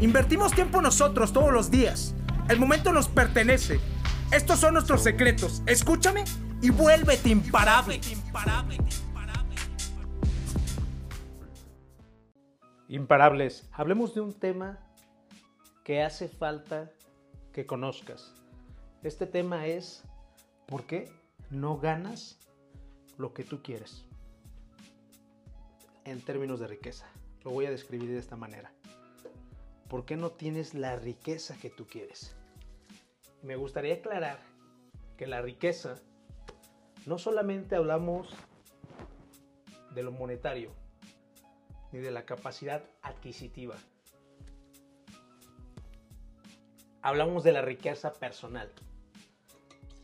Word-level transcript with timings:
Invertimos 0.00 0.52
tiempo 0.54 0.80
nosotros 0.80 1.30
todos 1.30 1.52
los 1.52 1.70
días. 1.70 2.14
El 2.48 2.58
momento 2.58 2.90
nos 2.90 3.06
pertenece. 3.06 3.80
Estos 4.32 4.58
son 4.58 4.72
nuestros 4.72 5.02
secretos. 5.02 5.62
Escúchame 5.66 6.24
y 6.62 6.70
vuélvete 6.70 7.28
imparable. 7.28 8.00
Imparables, 12.88 13.68
hablemos 13.72 14.14
de 14.14 14.22
un 14.22 14.32
tema 14.32 14.78
que 15.84 16.02
hace 16.02 16.28
falta 16.28 16.90
que 17.52 17.66
conozcas. 17.66 18.32
Este 19.02 19.26
tema 19.26 19.66
es 19.66 20.02
¿por 20.66 20.84
qué 20.84 21.12
no 21.50 21.76
ganas 21.76 22.38
lo 23.18 23.34
que 23.34 23.44
tú 23.44 23.62
quieres? 23.62 24.06
En 26.04 26.22
términos 26.22 26.58
de 26.58 26.68
riqueza. 26.68 27.06
Lo 27.44 27.50
voy 27.50 27.66
a 27.66 27.70
describir 27.70 28.08
de 28.08 28.18
esta 28.18 28.36
manera. 28.36 28.72
¿Por 29.90 30.04
qué 30.04 30.16
no 30.16 30.30
tienes 30.30 30.72
la 30.74 30.94
riqueza 30.94 31.58
que 31.58 31.68
tú 31.68 31.88
quieres? 31.88 32.36
Me 33.42 33.56
gustaría 33.56 33.94
aclarar 33.94 34.38
que 35.16 35.26
la 35.26 35.42
riqueza 35.42 35.96
no 37.06 37.18
solamente 37.18 37.74
hablamos 37.74 38.32
de 39.92 40.04
lo 40.04 40.12
monetario 40.12 40.70
ni 41.90 41.98
de 41.98 42.12
la 42.12 42.24
capacidad 42.24 42.84
adquisitiva. 43.02 43.74
Hablamos 47.02 47.42
de 47.42 47.50
la 47.50 47.62
riqueza 47.62 48.12
personal 48.12 48.70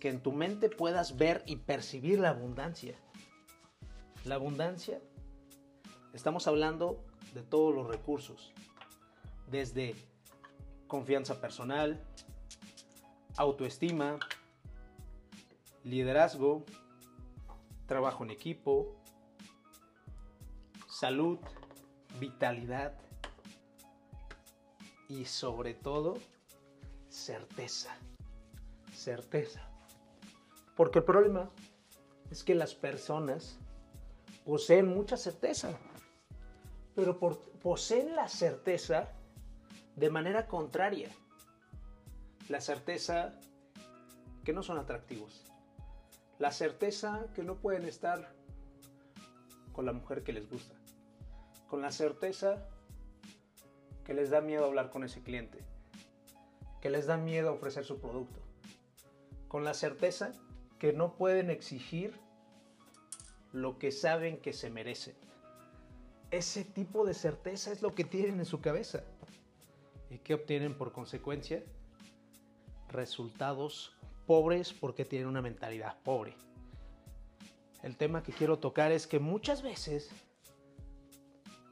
que 0.00 0.08
en 0.08 0.22
tu 0.22 0.32
mente 0.32 0.70
puedas 0.70 1.18
ver 1.18 1.42
y 1.44 1.56
percibir 1.56 2.20
la 2.20 2.30
abundancia. 2.30 2.96
La 4.24 4.36
abundancia, 4.36 4.98
estamos 6.14 6.46
hablando 6.46 7.04
de 7.34 7.42
todos 7.42 7.74
los 7.74 7.86
recursos, 7.86 8.54
desde 9.46 9.94
confianza 10.86 11.40
personal, 11.40 12.00
autoestima, 13.36 14.18
liderazgo, 15.82 16.64
trabajo 17.86 18.24
en 18.24 18.30
equipo, 18.30 18.96
salud, 20.88 21.38
vitalidad 22.18 22.94
y 25.08 25.24
sobre 25.24 25.74
todo 25.74 26.14
certeza. 27.08 27.96
Certeza. 28.92 29.68
Porque 30.76 31.00
el 31.00 31.04
problema 31.04 31.50
es 32.30 32.42
que 32.42 32.54
las 32.54 32.74
personas 32.74 33.58
poseen 34.44 34.88
mucha 34.88 35.16
certeza, 35.16 35.76
pero 36.94 37.18
poseen 37.18 38.14
la 38.14 38.28
certeza 38.28 39.12
de 39.96 40.10
manera 40.10 40.46
contraria. 40.46 41.10
La 42.48 42.60
certeza 42.60 43.38
que 44.44 44.52
no 44.52 44.62
son 44.62 44.78
atractivos. 44.78 45.44
La 46.38 46.52
certeza 46.52 47.26
que 47.34 47.42
no 47.42 47.56
pueden 47.56 47.84
estar 47.84 48.34
con 49.72 49.86
la 49.86 49.92
mujer 49.92 50.22
que 50.22 50.32
les 50.32 50.48
gusta. 50.48 50.74
Con 51.68 51.80
la 51.82 51.90
certeza 51.90 52.68
que 54.04 54.14
les 54.14 54.30
da 54.30 54.40
miedo 54.40 54.64
hablar 54.64 54.90
con 54.90 55.04
ese 55.04 55.22
cliente. 55.22 55.58
Que 56.80 56.90
les 56.90 57.06
da 57.06 57.16
miedo 57.16 57.52
ofrecer 57.52 57.84
su 57.84 57.98
producto. 57.98 58.40
Con 59.48 59.64
la 59.64 59.74
certeza 59.74 60.32
que 60.78 60.92
no 60.92 61.14
pueden 61.16 61.50
exigir 61.50 62.12
lo 63.52 63.78
que 63.78 63.92
saben 63.92 64.38
que 64.38 64.52
se 64.52 64.68
merecen. 64.68 65.14
Ese 66.30 66.64
tipo 66.64 67.06
de 67.06 67.14
certeza 67.14 67.70
es 67.70 67.80
lo 67.80 67.94
que 67.94 68.04
tienen 68.04 68.40
en 68.40 68.44
su 68.44 68.60
cabeza. 68.60 69.04
¿Y 70.14 70.18
qué 70.18 70.34
obtienen 70.34 70.78
por 70.78 70.92
consecuencia? 70.92 71.64
Resultados 72.88 73.96
pobres 74.26 74.72
porque 74.72 75.04
tienen 75.04 75.26
una 75.26 75.42
mentalidad 75.42 76.00
pobre. 76.04 76.36
El 77.82 77.96
tema 77.96 78.22
que 78.22 78.32
quiero 78.32 78.60
tocar 78.60 78.92
es 78.92 79.08
que 79.08 79.18
muchas 79.18 79.62
veces, 79.62 80.10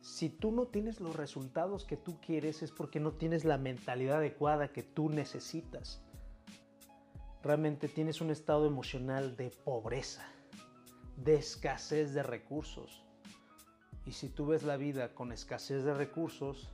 si 0.00 0.28
tú 0.28 0.52
no 0.52 0.66
tienes 0.68 1.00
los 1.00 1.16
resultados 1.16 1.84
que 1.84 1.96
tú 1.96 2.20
quieres, 2.20 2.62
es 2.62 2.70
porque 2.70 3.00
no 3.00 3.10
tienes 3.10 3.44
la 3.44 3.58
mentalidad 3.58 4.18
adecuada 4.18 4.72
que 4.72 4.84
tú 4.84 5.08
necesitas 5.08 6.00
realmente 7.42 7.88
tienes 7.88 8.20
un 8.20 8.30
estado 8.30 8.66
emocional 8.66 9.36
de 9.36 9.50
pobreza, 9.50 10.26
de 11.16 11.36
escasez 11.36 12.12
de 12.14 12.22
recursos. 12.22 13.04
Y 14.06 14.12
si 14.12 14.28
tú 14.28 14.46
ves 14.46 14.62
la 14.62 14.76
vida 14.76 15.14
con 15.14 15.32
escasez 15.32 15.84
de 15.84 15.94
recursos, 15.94 16.70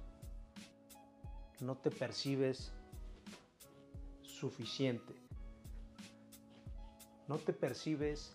no 1.65 1.77
te 1.77 1.91
percibes 1.91 2.73
suficiente. 4.23 5.15
No 7.27 7.39
te 7.39 7.53
percibes 7.53 8.33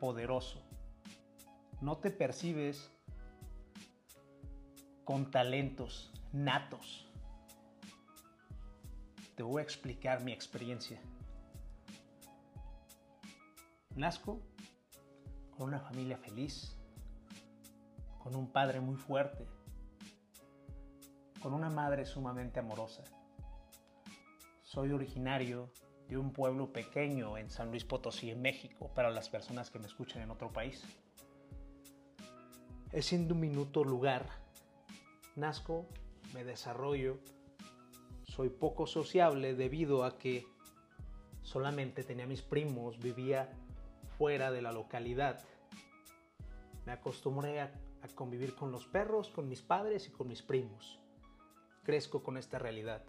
poderoso. 0.00 0.62
No 1.80 1.98
te 1.98 2.10
percibes 2.10 2.90
con 5.04 5.30
talentos 5.30 6.12
natos 6.32 7.10
te 9.40 9.44
voy 9.44 9.60
a 9.60 9.62
explicar 9.62 10.22
mi 10.22 10.32
experiencia. 10.32 11.00
Nazco 13.96 14.38
con 15.56 15.68
una 15.68 15.80
familia 15.80 16.18
feliz, 16.18 16.76
con 18.22 18.36
un 18.36 18.52
padre 18.52 18.80
muy 18.80 18.96
fuerte, 18.96 19.48
con 21.40 21.54
una 21.54 21.70
madre 21.70 22.04
sumamente 22.04 22.60
amorosa. 22.60 23.02
Soy 24.62 24.92
originario 24.92 25.70
de 26.08 26.18
un 26.18 26.32
pueblo 26.32 26.72
pequeño 26.72 27.38
en 27.38 27.50
San 27.50 27.70
Luis 27.70 27.84
Potosí, 27.84 28.30
en 28.30 28.42
México, 28.42 28.90
para 28.94 29.10
las 29.10 29.28
personas 29.28 29.70
que 29.70 29.78
me 29.78 29.86
escuchan 29.86 30.22
en 30.22 30.30
otro 30.30 30.52
país. 30.52 30.84
Es 32.92 33.12
un 33.12 33.28
diminuto 33.28 33.84
lugar. 33.84 34.26
Nazco, 35.36 35.86
me 36.34 36.44
desarrollo, 36.44 37.18
soy 38.24 38.48
poco 38.48 38.86
sociable 38.86 39.54
debido 39.54 40.04
a 40.04 40.18
que 40.18 40.46
solamente 41.42 42.04
tenía 42.04 42.26
mis 42.26 42.42
primos, 42.42 42.98
vivía 42.98 43.52
fuera 44.18 44.50
de 44.50 44.62
la 44.62 44.72
localidad. 44.72 45.40
Me 46.86 46.92
acostumbré 46.92 47.60
a, 47.60 47.72
convivir 48.14 48.54
con 48.54 48.72
los 48.72 48.86
perros, 48.86 49.28
con 49.28 49.48
mis 49.48 49.62
padres 49.62 50.08
y 50.08 50.10
con 50.10 50.26
mis 50.26 50.42
primos. 50.42 51.00
Crezco 51.82 52.22
con 52.22 52.36
esta 52.36 52.58
realidad. 52.58 53.02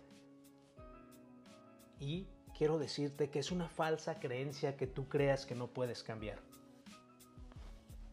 Y 2.00 2.28
quiero 2.58 2.80
decirte 2.80 3.30
que 3.30 3.40
es 3.40 3.52
una 3.52 3.70
falsa 3.70 4.20
creencia 4.20 4.78
que 4.78 4.88
tú 4.88 5.08
creas 5.08 5.46
que 5.46 5.56
no 5.56 5.68
puedes 5.68 6.04
cambiar. 6.04 6.40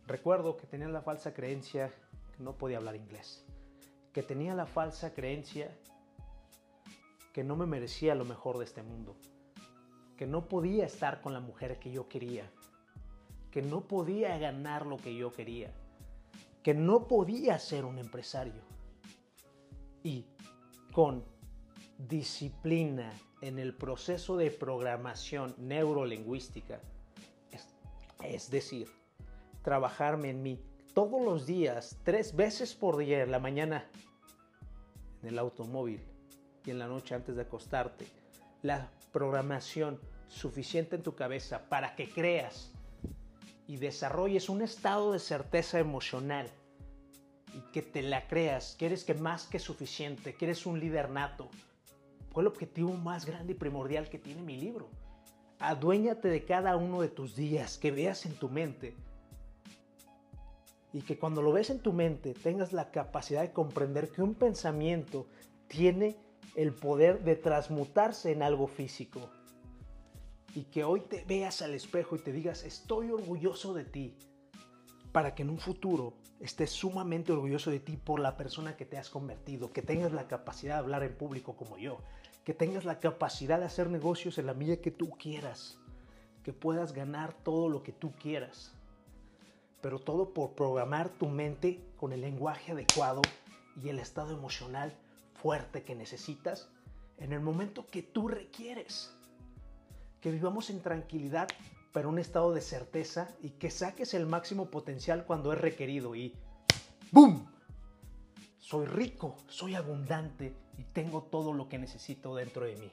Recuerdo 0.06 0.56
que 0.56 0.66
tenía 0.66 0.88
la 0.88 1.02
falsa 1.02 1.34
creencia 1.34 1.92
que 2.36 2.42
no 2.42 2.56
podía 2.56 2.78
hablar 2.78 2.96
inglés, 2.96 3.44
que 4.12 4.22
tenía 4.22 4.54
la 4.54 4.66
falsa 4.66 5.12
creencia 5.12 5.70
que 7.32 7.44
no 7.44 7.56
me 7.56 7.66
merecía 7.66 8.14
lo 8.14 8.24
mejor 8.24 8.58
de 8.58 8.64
este 8.64 8.82
mundo, 8.82 9.14
que 10.16 10.26
no 10.26 10.48
podía 10.48 10.86
estar 10.86 11.20
con 11.20 11.32
la 11.32 11.40
mujer 11.40 11.78
que 11.78 11.92
yo 11.92 12.08
quería, 12.08 12.50
que 13.52 13.62
no 13.62 13.82
podía 13.82 14.36
ganar 14.38 14.86
lo 14.86 14.96
que 14.96 15.14
yo 15.14 15.32
quería, 15.32 15.72
que 16.62 16.74
no 16.74 17.06
podía 17.06 17.58
ser 17.58 17.84
un 17.84 17.98
empresario. 17.98 18.62
Y 20.02 20.26
con 20.92 21.24
disciplina 21.98 23.12
en 23.40 23.58
el 23.58 23.74
proceso 23.74 24.36
de 24.36 24.50
programación 24.50 25.54
neurolingüística, 25.58 26.80
es, 28.24 28.50
decir, 28.50 28.88
trabajarme 29.62 30.30
en 30.30 30.42
mí 30.42 30.60
todos 30.94 31.22
los 31.24 31.46
días, 31.46 31.96
tres 32.02 32.34
veces 32.34 32.74
por 32.74 32.96
día, 32.96 33.22
en 33.22 33.30
la 33.30 33.38
mañana, 33.38 33.88
en 35.22 35.28
el 35.28 35.38
automóvil, 35.38 36.00
y 36.64 36.70
en 36.70 36.78
la 36.78 36.86
noche 36.86 37.14
antes 37.14 37.36
de 37.36 37.42
acostarte. 37.42 38.06
La 38.62 38.90
programación 39.12 40.00
suficiente 40.28 40.96
en 40.96 41.02
tu 41.02 41.14
cabeza 41.14 41.68
para 41.68 41.94
que 41.96 42.08
creas 42.08 42.72
y 43.66 43.76
desarrolles 43.76 44.48
un 44.48 44.62
estado 44.62 45.12
de 45.12 45.18
certeza 45.18 45.78
emocional 45.78 46.50
y 47.54 47.60
que 47.72 47.82
te 47.82 48.02
la 48.02 48.26
creas, 48.28 48.76
que 48.78 48.86
eres 48.86 49.04
que 49.04 49.14
más 49.14 49.46
que 49.46 49.58
suficiente, 49.58 50.34
que 50.34 50.44
eres 50.46 50.66
un 50.66 50.80
líder 50.80 51.10
nato. 51.10 51.48
Fue 52.30 52.42
el 52.42 52.46
objetivo 52.46 52.92
más 52.94 53.24
grande 53.26 53.52
y 53.52 53.56
primordial 53.56 54.08
que 54.08 54.18
tiene 54.18 54.42
mi 54.42 54.56
libro. 54.56 54.88
Aduéñate 55.58 56.28
de 56.28 56.44
cada 56.44 56.76
uno 56.76 57.00
de 57.00 57.08
tus 57.08 57.34
días, 57.34 57.78
que 57.78 57.90
veas 57.90 58.26
en 58.26 58.34
tu 58.34 58.48
mente. 58.48 58.94
Y 60.92 61.02
que 61.02 61.18
cuando 61.18 61.42
lo 61.42 61.52
ves 61.52 61.70
en 61.70 61.80
tu 61.80 61.92
mente 61.92 62.34
tengas 62.34 62.72
la 62.72 62.90
capacidad 62.90 63.42
de 63.42 63.52
comprender 63.52 64.10
que 64.10 64.22
un 64.22 64.34
pensamiento 64.34 65.26
tiene 65.66 66.16
el 66.54 66.72
poder 66.72 67.24
de 67.24 67.36
transmutarse 67.36 68.32
en 68.32 68.42
algo 68.42 68.66
físico. 68.66 69.30
Y 70.54 70.64
que 70.64 70.84
hoy 70.84 71.00
te 71.00 71.24
veas 71.24 71.60
al 71.62 71.74
espejo 71.74 72.16
y 72.16 72.20
te 72.20 72.32
digas, 72.32 72.64
estoy 72.64 73.10
orgulloso 73.10 73.74
de 73.74 73.84
ti. 73.84 74.16
Para 75.18 75.34
que 75.34 75.42
en 75.42 75.50
un 75.50 75.58
futuro 75.58 76.12
estés 76.38 76.70
sumamente 76.70 77.32
orgulloso 77.32 77.72
de 77.72 77.80
ti 77.80 77.96
por 77.96 78.20
la 78.20 78.36
persona 78.36 78.76
que 78.76 78.86
te 78.86 78.98
has 78.98 79.10
convertido, 79.10 79.72
que 79.72 79.82
tengas 79.82 80.12
la 80.12 80.28
capacidad 80.28 80.74
de 80.74 80.78
hablar 80.78 81.02
en 81.02 81.12
público 81.12 81.56
como 81.56 81.76
yo, 81.76 81.98
que 82.44 82.54
tengas 82.54 82.84
la 82.84 83.00
capacidad 83.00 83.58
de 83.58 83.64
hacer 83.64 83.90
negocios 83.90 84.38
en 84.38 84.46
la 84.46 84.54
medida 84.54 84.76
que 84.76 84.92
tú 84.92 85.10
quieras, 85.10 85.76
que 86.44 86.52
puedas 86.52 86.92
ganar 86.92 87.32
todo 87.32 87.68
lo 87.68 87.82
que 87.82 87.90
tú 87.90 88.12
quieras, 88.12 88.70
pero 89.80 89.98
todo 89.98 90.32
por 90.32 90.52
programar 90.52 91.08
tu 91.08 91.26
mente 91.26 91.80
con 91.96 92.12
el 92.12 92.20
lenguaje 92.20 92.70
adecuado 92.70 93.22
y 93.82 93.88
el 93.88 93.98
estado 93.98 94.32
emocional 94.32 94.94
fuerte 95.34 95.82
que 95.82 95.96
necesitas 95.96 96.68
en 97.16 97.32
el 97.32 97.40
momento 97.40 97.88
que 97.88 98.04
tú 98.04 98.28
requieres. 98.28 99.12
Que 100.20 100.30
vivamos 100.30 100.70
en 100.70 100.80
tranquilidad, 100.80 101.48
pero 101.92 102.08
un 102.08 102.18
estado 102.18 102.52
de 102.52 102.60
certeza 102.60 103.28
y 103.42 103.50
que 103.50 103.70
saques 103.70 104.14
el 104.14 104.26
máximo 104.26 104.70
potencial 104.70 105.24
cuando 105.24 105.52
es 105.52 105.60
requerido 105.60 106.14
y 106.14 106.34
¡boom! 107.10 107.46
Soy 108.58 108.86
rico, 108.86 109.36
soy 109.48 109.74
abundante 109.74 110.54
y 110.76 110.84
tengo 110.84 111.22
todo 111.22 111.52
lo 111.52 111.68
que 111.68 111.78
necesito 111.78 112.34
dentro 112.34 112.66
de 112.66 112.76
mí. 112.76 112.92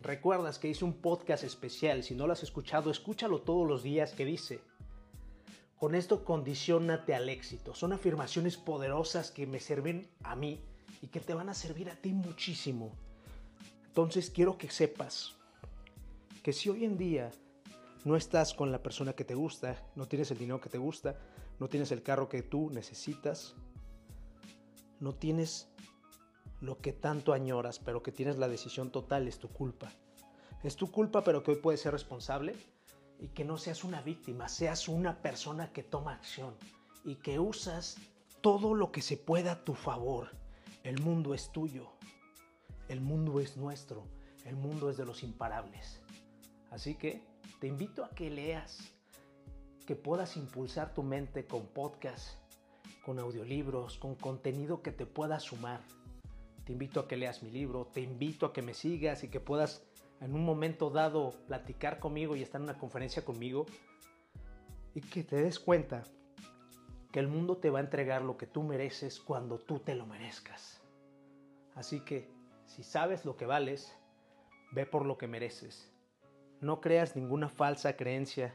Recuerdas 0.00 0.58
que 0.58 0.68
hice 0.68 0.84
un 0.84 0.94
podcast 0.94 1.44
especial, 1.44 2.02
si 2.02 2.14
no 2.14 2.26
lo 2.26 2.32
has 2.32 2.42
escuchado, 2.42 2.90
escúchalo 2.90 3.42
todos 3.42 3.66
los 3.66 3.82
días 3.82 4.12
que 4.12 4.24
dice, 4.24 4.60
con 5.78 5.94
esto 5.94 6.24
condicionate 6.24 7.14
al 7.14 7.28
éxito. 7.28 7.74
Son 7.74 7.92
afirmaciones 7.92 8.56
poderosas 8.56 9.30
que 9.30 9.46
me 9.46 9.60
sirven 9.60 10.08
a 10.22 10.34
mí 10.34 10.60
y 11.02 11.08
que 11.08 11.20
te 11.20 11.34
van 11.34 11.48
a 11.48 11.54
servir 11.54 11.90
a 11.90 11.96
ti 11.96 12.12
muchísimo. 12.12 12.92
Entonces 13.86 14.30
quiero 14.30 14.56
que 14.56 14.70
sepas 14.70 15.34
que 16.42 16.52
si 16.52 16.70
hoy 16.70 16.84
en 16.84 16.96
día 16.96 17.30
no 18.06 18.14
estás 18.14 18.54
con 18.54 18.70
la 18.70 18.84
persona 18.84 19.14
que 19.14 19.24
te 19.24 19.34
gusta, 19.34 19.84
no 19.96 20.06
tienes 20.06 20.30
el 20.30 20.38
dinero 20.38 20.60
que 20.60 20.68
te 20.68 20.78
gusta, 20.78 21.18
no 21.58 21.68
tienes 21.68 21.90
el 21.90 22.04
carro 22.04 22.28
que 22.28 22.40
tú 22.40 22.70
necesitas, 22.70 23.56
no 25.00 25.12
tienes 25.16 25.68
lo 26.60 26.78
que 26.78 26.92
tanto 26.92 27.32
añoras, 27.32 27.80
pero 27.80 28.04
que 28.04 28.12
tienes 28.12 28.38
la 28.38 28.46
decisión 28.46 28.92
total, 28.92 29.26
es 29.26 29.40
tu 29.40 29.48
culpa. 29.48 29.90
Es 30.62 30.76
tu 30.76 30.92
culpa, 30.92 31.24
pero 31.24 31.42
que 31.42 31.50
hoy 31.50 31.56
puedes 31.56 31.80
ser 31.80 31.92
responsable 31.94 32.54
y 33.18 33.26
que 33.30 33.44
no 33.44 33.58
seas 33.58 33.82
una 33.82 34.00
víctima, 34.02 34.48
seas 34.48 34.86
una 34.86 35.20
persona 35.20 35.72
que 35.72 35.82
toma 35.82 36.12
acción 36.12 36.54
y 37.04 37.16
que 37.16 37.40
usas 37.40 37.96
todo 38.40 38.74
lo 38.74 38.92
que 38.92 39.02
se 39.02 39.16
pueda 39.16 39.50
a 39.50 39.64
tu 39.64 39.74
favor. 39.74 40.30
El 40.84 41.02
mundo 41.02 41.34
es 41.34 41.50
tuyo, 41.50 41.90
el 42.86 43.00
mundo 43.00 43.40
es 43.40 43.56
nuestro, 43.56 44.06
el 44.44 44.54
mundo 44.54 44.90
es 44.90 44.96
de 44.96 45.06
los 45.06 45.24
imparables. 45.24 46.00
Así 46.70 46.94
que 46.94 47.34
te 47.60 47.66
invito 47.66 48.04
a 48.04 48.10
que 48.10 48.30
leas, 48.30 48.92
que 49.86 49.96
puedas 49.96 50.36
impulsar 50.36 50.92
tu 50.92 51.02
mente 51.02 51.46
con 51.46 51.66
podcasts, 51.66 52.36
con 53.04 53.18
audiolibros, 53.18 53.98
con 53.98 54.14
contenido 54.14 54.82
que 54.82 54.92
te 54.92 55.06
pueda 55.06 55.40
sumar. 55.40 55.80
Te 56.64 56.72
invito 56.72 57.00
a 57.00 57.08
que 57.08 57.16
leas 57.16 57.42
mi 57.42 57.50
libro, 57.50 57.86
te 57.86 58.00
invito 58.00 58.46
a 58.46 58.52
que 58.52 58.62
me 58.62 58.74
sigas 58.74 59.22
y 59.24 59.28
que 59.28 59.40
puedas 59.40 59.86
en 60.20 60.34
un 60.34 60.44
momento 60.44 60.90
dado 60.90 61.32
platicar 61.46 62.00
conmigo 62.00 62.36
y 62.36 62.42
estar 62.42 62.60
en 62.60 62.64
una 62.64 62.78
conferencia 62.78 63.24
conmigo 63.24 63.66
y 64.94 65.00
que 65.00 65.22
te 65.22 65.36
des 65.36 65.60
cuenta 65.60 66.02
que 67.12 67.20
el 67.20 67.28
mundo 67.28 67.58
te 67.58 67.70
va 67.70 67.78
a 67.78 67.82
entregar 67.82 68.22
lo 68.22 68.36
que 68.36 68.46
tú 68.46 68.62
mereces 68.62 69.20
cuando 69.20 69.58
tú 69.58 69.78
te 69.78 69.94
lo 69.94 70.06
merezcas. 70.06 70.82
Así 71.74 72.00
que 72.00 72.30
si 72.66 72.82
sabes 72.82 73.24
lo 73.24 73.36
que 73.36 73.46
vales, 73.46 73.94
ve 74.72 74.84
por 74.84 75.06
lo 75.06 75.16
que 75.16 75.26
mereces. 75.28 75.95
No 76.60 76.80
creas 76.80 77.16
ninguna 77.16 77.48
falsa 77.48 77.96
creencia 77.96 78.54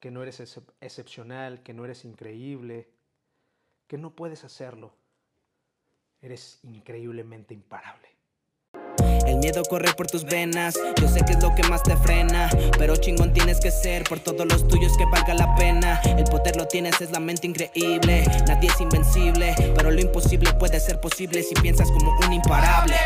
que 0.00 0.10
no 0.10 0.22
eres 0.22 0.40
excepcional, 0.80 1.62
que 1.62 1.72
no 1.72 1.84
eres 1.84 2.04
increíble, 2.04 2.88
que 3.86 3.98
no 3.98 4.14
puedes 4.14 4.44
hacerlo. 4.44 4.92
Eres 6.20 6.60
increíblemente 6.62 7.54
imparable. 7.54 8.08
El 9.26 9.38
miedo 9.38 9.62
corre 9.64 9.92
por 9.94 10.06
tus 10.06 10.24
venas, 10.24 10.78
yo 11.00 11.08
sé 11.08 11.20
que 11.24 11.32
es 11.32 11.42
lo 11.42 11.54
que 11.54 11.62
más 11.68 11.82
te 11.82 11.96
frena, 11.96 12.48
pero 12.78 12.96
chingón 12.96 13.32
tienes 13.32 13.60
que 13.60 13.70
ser 13.70 14.04
por 14.04 14.20
todos 14.20 14.46
los 14.46 14.66
tuyos 14.66 14.96
que 14.96 15.04
valga 15.06 15.34
la 15.34 15.54
pena. 15.54 16.00
El 16.04 16.24
poder 16.24 16.56
lo 16.56 16.66
tienes, 16.66 17.00
es 17.00 17.10
la 17.10 17.20
mente 17.20 17.46
increíble, 17.46 18.24
nadie 18.46 18.70
es 18.70 18.80
invencible, 18.80 19.54
pero 19.76 19.90
lo 19.90 20.00
imposible 20.00 20.52
puede 20.54 20.80
ser 20.80 21.00
posible 21.00 21.42
si 21.42 21.54
piensas 21.54 21.90
como 21.90 22.16
un 22.26 22.32
imparable. 22.32 22.96